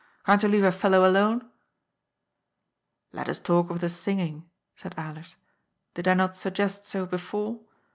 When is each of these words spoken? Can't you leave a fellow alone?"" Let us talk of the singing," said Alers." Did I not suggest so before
Can't 0.25 0.41
you 0.41 0.49
leave 0.49 0.63
a 0.63 0.71
fellow 0.71 1.07
alone?"" 1.07 1.47
Let 3.11 3.29
us 3.29 3.37
talk 3.37 3.69
of 3.69 3.81
the 3.81 3.89
singing," 3.89 4.49
said 4.75 4.95
Alers." 4.95 5.35
Did 5.93 6.07
I 6.07 6.15
not 6.15 6.35
suggest 6.35 6.87
so 6.87 7.05
before 7.05 7.59